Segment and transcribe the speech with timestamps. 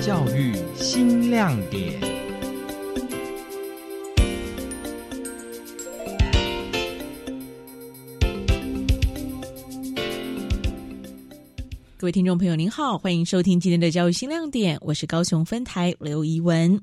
[0.00, 2.00] 教育新亮点。
[11.96, 16.80] 各位听众朋友，您好，欢迎收听今天的教育新亮点，我是高雄分台刘怡文。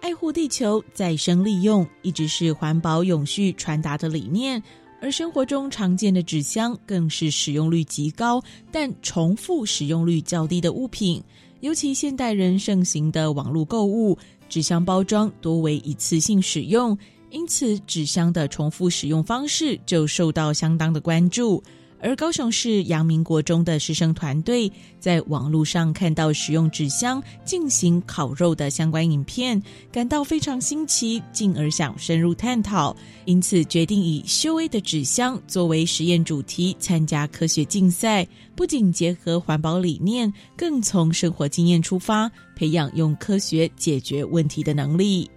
[0.00, 4.62] 爱护地球、再生利用，一直是环保永续传达的理念。
[5.02, 8.40] 而生活中常见的纸箱，更是使用率极高，
[8.70, 11.22] 但重复使用率较低的物品。
[11.64, 14.18] 尤其现代人盛行的网络购物，
[14.50, 16.94] 纸箱包装多为一次性使用，
[17.30, 21.64] 因此纸箱的重复使用方式就受到相当的关注。
[22.04, 32.94] 而高雄市阳明国中的师生团队在网络上看到使用纸箱进行烤肉的相关影片，感到非常新奇，进而想深入探讨，
[33.24, 38.28] 因此决定以修 A 的纸箱作为实验主题参加科学竞赛。
[38.54, 45.30] 不仅结合环保理念，更从生活经验出发，培养用科学解决问题的能力。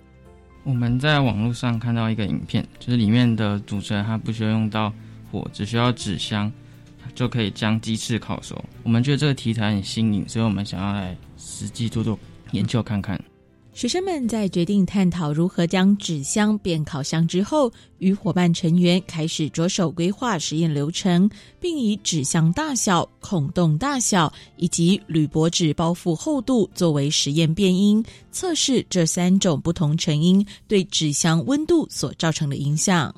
[0.66, 4.94] 我们在网络上看到一个影片，就是里面的主持人他不需要用到。
[5.38, 6.52] 火只需要纸箱，
[7.14, 8.64] 就可以将鸡翅烤熟。
[8.84, 12.18] 我们觉得这个题材很新颖，所以我们想要来实际做做
[12.52, 13.20] 研究看看。
[13.74, 33.14] 学生们在决定探讨如何将纸箱变烤箱之后，与伙伴成员开始着手规划实验流程，并以纸箱大小、孔洞大小以及铝箔纸包覆厚度作为实验变因，测试这三种不同成因对纸箱温度所造成的影响。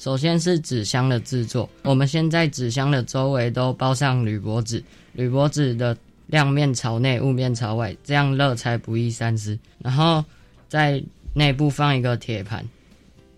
[0.00, 5.94] 首先是纸箱的制作，我们先在纸箱的周围都包上铝箔纸，铝箔纸的
[6.26, 9.58] 亮面朝内，雾面朝外，这样热才不易散失。
[9.78, 10.24] 然后
[10.70, 12.64] 在内部放一个铁盘，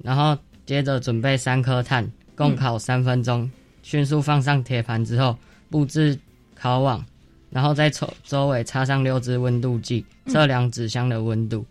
[0.05, 3.51] 然后接着准备三颗炭，共烤三分钟。
[3.83, 5.37] 迅速放上铁盘之后，
[5.69, 6.17] 布置
[6.55, 7.05] 烤网，
[7.51, 11.67] 然后在周周围插上六支温度计，测量纸箱的温度。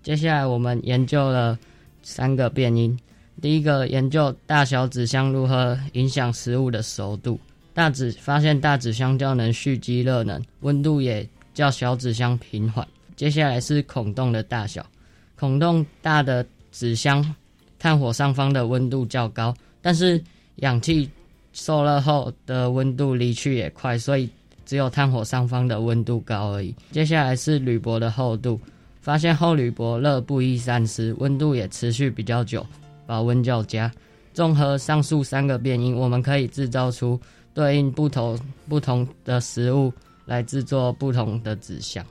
[0.00, 1.58] 接下来我们研究了
[2.04, 2.96] 三个变音。
[3.42, 7.38] 第一个研究大小纸箱如何影响食物的熟度。
[7.74, 12.86] 大纸发现大纸箱较能蓄积热能，温度也较小纸箱平缓。
[13.16, 14.86] 接下来是孔洞的大小，
[15.34, 17.34] 孔洞大的纸箱，
[17.80, 20.22] 炭火上方的温度较高，但是
[20.56, 21.10] 氧气
[21.52, 24.30] 受热后的温度离去也快，所以
[24.64, 26.72] 只有炭火上方的温度高而已。
[26.92, 28.60] 接下来是铝箔的厚度，
[29.00, 32.64] 发现厚铝箔热不易散失，温度也持续比较久。
[33.12, 33.92] 保温较佳。
[34.32, 37.20] 综合上述三个变因，我们可以制造出
[37.52, 39.92] 对应不同不同的食物
[40.24, 42.02] 来制作不同的纸箱。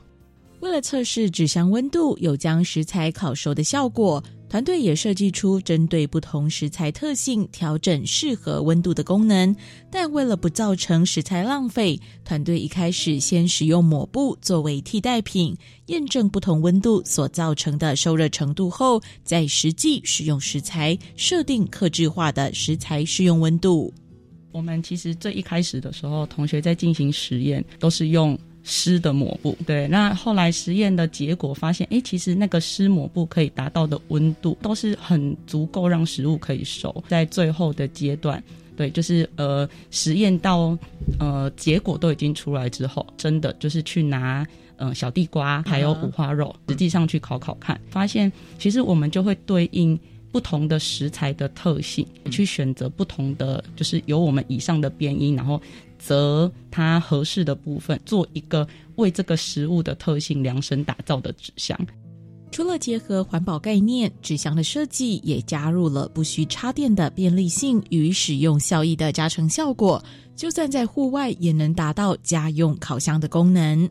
[0.60, 9.56] 为了测试纸箱温度有将食材烤熟的效果，团队也设计出针对不同食材特性调整适合温度的功能。
[9.90, 23.90] 但为了不造成食材浪费，团队一开始先使用抹布作为替代品，验证不同温度所造成的受热程度后，再实际使用食材设定客制化的食材适用温度。
[24.52, 28.38] 我们其实最一开始的时候，同学在进行实验都是用。
[28.64, 37.02] 湿的抹布，对，那后来实验的结果发现，哎，其实那个湿抹布可以达到的温度都是很足够让食物可以熟。
[37.08, 38.42] 在最后的阶段，
[38.76, 40.78] 对，就是呃，实验到
[41.18, 44.46] 呃结果都已经出来之后，真的就是去拿
[44.76, 48.30] 嗯、呃、小地瓜还有五花肉，实际上去烤烤看，发现
[48.60, 49.98] 其实我们就会对应
[50.30, 55.60] 不同的食材的特性，去选择不同的，就是有我们以上的变因，然后。
[56.02, 61.78] 择它合适的部分，做一个为这个食物的特性量身打造的纸箱。
[62.50, 70.04] 除了结合环保概念，纸箱的设计也加入了不需插电的便利性与使用效益的加成效果，
[70.36, 73.88] 就算在户外也能达到家用烤箱的功能。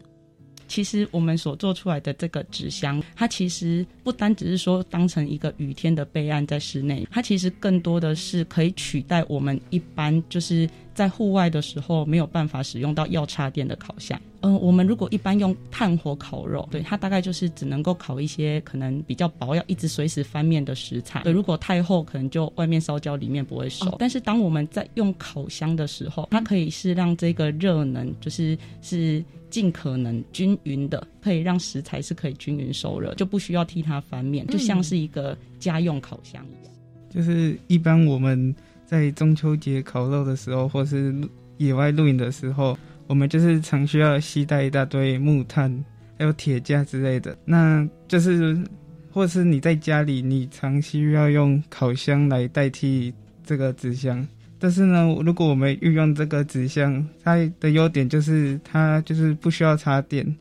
[0.67, 14.19] 其实我们所做出来的这个纸箱，它其实不单只是说当成一个雨天的备案在室内，它其实更多的是可以取代我们一般就是在户外的时候没有办法使用到要插电的烤箱。
[14.41, 21.21] 嗯、呃，我们如果一般用炭火烤肉，对，它大概就是只能够烤一些可能比较薄，要一直随时翻面的食材。
[21.23, 23.87] 对，如果太厚，可能就外面烧焦，里面不会熟。
[23.89, 29.23] 哦、但是当我们在用烤箱的时候，它可以是让这个热能就是是。
[29.51, 36.73] 尽可能均匀的，可以让食材是可以均匀受热，就不需要替它翻面，就像是一个家用烤箱一样。
[37.09, 38.55] 就是一般我们
[38.91, 41.15] 在中秋节烤肉的时候，或是
[41.55, 42.77] 野外露营的时候，
[43.07, 45.73] 我们就是常需要携带一大堆木炭，
[46.19, 47.37] 还有铁架之类的。
[47.45, 48.61] 那就是，
[49.09, 53.13] 或是你在家里，你常需要用烤箱来代替
[53.45, 54.27] 这个纸箱。
[54.59, 60.35] 但是呢，如果我们运用这个纸箱，它的优点就是它就是不需要插电，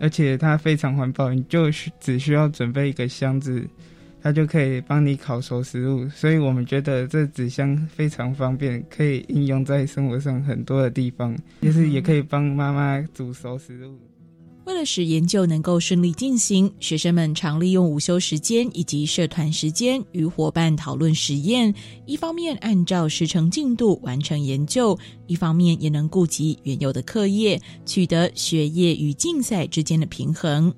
[0.00, 1.70] 而且它非常环保，你就
[2.00, 3.64] 只需要准备一个箱子，
[4.24, 6.08] 它就可以帮你烤熟食物。
[6.08, 13.98] 所以我们觉得这纸箱非常方便，可以应用在生活上很多的地方，就是也可以帮妈妈煮熟食物。
[14.64, 21.74] 为了使研究能够顺利进行，学生们常利用午休时间以及社团时间与伙伴讨论实验，
[22.06, 30.74] 一方面按照时程进度完成研究，一方面也能顾及原有的课业，取得学业与竞赛之间的平衡。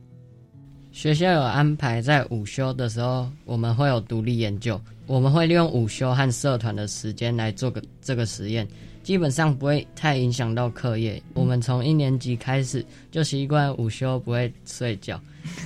[0.97, 8.67] 学校有安排在午休的时候，我们会有独立研究，我们会利用午休和社团的时间来做个这个实验。
[9.03, 11.23] 基本上不会太影响到课业。
[11.35, 15.21] 我们从一年级开始就习惯午休不会睡觉，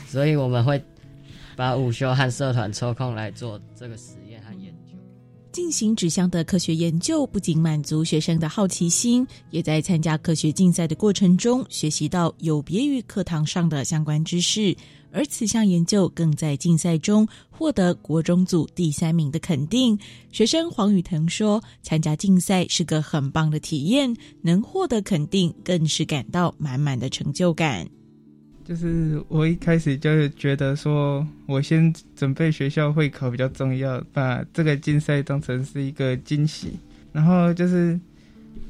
[0.08, 0.82] 所以我们会
[1.54, 4.19] 把午休和社团抽空来做这个实验。
[5.52, 14.76] 进行纸箱的科学研究，不仅满足学生的好奇心，也在参加科学竞赛的过程中学习到有别于课堂上的相关知识。
[15.12, 19.98] 而此项研究更在竞赛中获得国中组第三名的肯定。
[20.30, 27.88] 学生黄宇腾说：“参加竞赛是个很棒的体验，能获得肯定，更是感到满满的成就感。”
[28.70, 36.78] 就是我一开始就是觉得说，我先准备学校会考比较重要，把这个竞赛当成是一个惊喜，
[37.12, 37.98] 然后就是。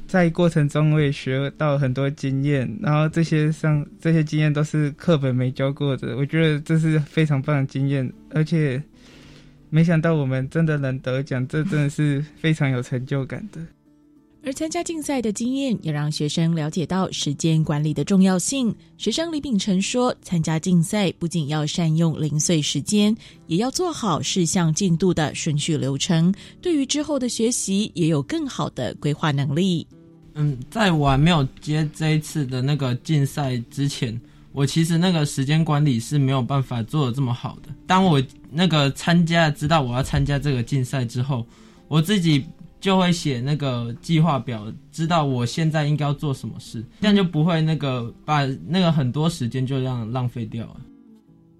[0.07, 8.83] 在过程中，我也学到很多经验，然后这些上这些经验都是课本没教过的，我觉得这是非常棒的经验，而且
[9.69, 13.61] 没想到我们真的能得奖，这真的是非常有成就感的。
[14.43, 18.75] 而参加竞赛的经验也让学生了解到时间管理的重要性。
[18.97, 23.15] 学生李秉辰说：“参加竞赛不仅要善用零碎时间，
[23.45, 29.85] 也要做好事项进度的顺序流程，对于之后的学习也有更好的规划能力。”
[30.33, 34.19] 嗯，在我还没有接这一次的那个竞赛之前，
[34.53, 37.69] 我其实那个时间管理是没有办法做得这么好的。
[37.85, 41.45] 当我那个参加，知道我要参加这个竞赛之后，
[41.87, 42.43] 我自己。
[42.81, 50.75] 就会写那个计划表，知道我现在应该要做什么事，这样就不会那个把那个很多时间就这样浪费掉。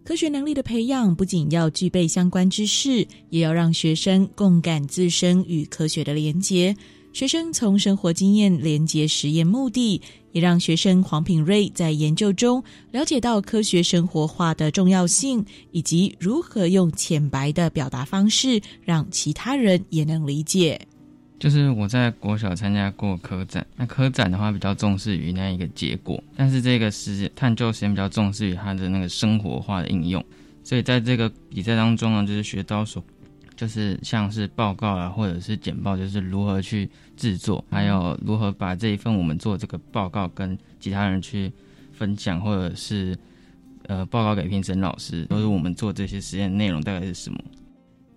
[0.03, 6.75] 科学能力的培养不仅要具备相关知识，也要让学生共感自身与科学的连结。
[7.13, 10.01] 学生从生活经验连接实验目的，
[10.31, 20.79] 也让学生黄品瑞在研究中了解到科学生活化的重要性，以及如何用浅白的表达方式让其他人也能理解。
[21.41, 30.23] 就是我在国小参加过科展，那科展的话比较重视于那一个结果，但是这个实探究实验比较重视于它的那个生活化的应用，
[30.63, 33.03] 所以在这个比赛当中呢，就是学到手，
[33.55, 41.51] 就是像是报告啊，或者是简报，就是如何去制作，还有如何把这一份我们做这个报告跟其他人去
[41.91, 43.17] 分享，或者是
[43.87, 47.39] 呃报告给评审老师，都是我们做这些实验内容大概是什么。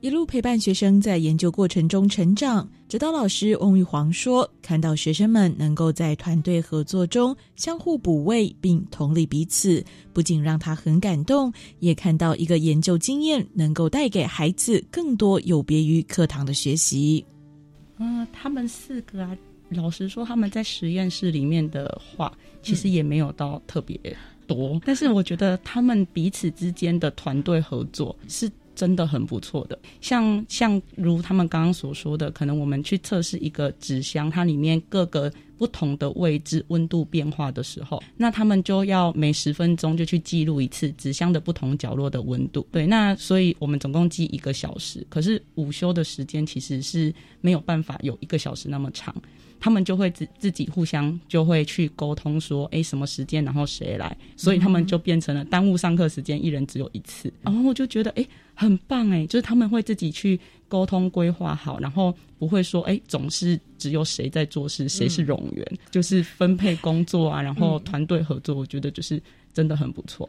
[0.05, 17.25] 一路陪伴学生在研究过程中成长，指导老师翁玉煌说：“看到学生们能够在团队合作中相互补位并同理彼此，不仅让他很感动，也看到一个研究经验能够带给孩子更多有别于课堂的学习。”
[17.97, 19.35] 嗯，他们四个啊，
[19.71, 22.31] 老实说，他们在实验室里面的话，
[22.63, 23.99] 其实也没有到特别
[24.46, 28.51] 多，但是我觉得他们彼此之间的团队合作是。
[28.75, 42.67] 真的很不错的，像像如他们刚刚所说的，可能我们去测试一个纸箱，它里面各个不同的位置温度变化的时候，那他们就要每十分钟就去记录一次纸箱的不同角落的温度。
[42.70, 49.15] 对，那所以我们总共记一个小时，可是午休的时间其实是没有办法有一个小时那么长。
[49.61, 57.32] 他们就会自自己互相就会去沟通说，哎，什么时间，然后谁来，所以他们就变成了耽误上课时间，一人只有一次。
[57.41, 60.39] 然后我就觉得，哎，很棒哎，就是他们会自己去
[60.75, 70.29] 沟通规划好，然后不会说，哎，总是只有谁在做事，谁是冗员，嗯、就是分配工作啊，然后团队合作，我觉得就是真的很不错。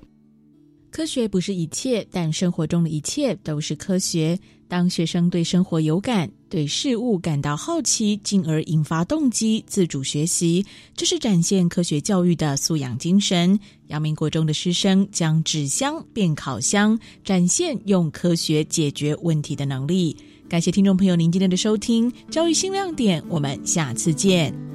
[0.92, 4.38] 科学不是一切，但生活中的一切都是科学。
[4.68, 13.60] 当学生对生活有感，对事物感到好奇，进而引发动机，自主学习，这是展现科学教育的素养精神。
[13.88, 20.16] 阳明国中的师生将纸箱变烤箱，展现用科学解决问题的能力。
[20.48, 24.75] 感谢听众朋友您今天的收听，教育新亮点，我们下次见。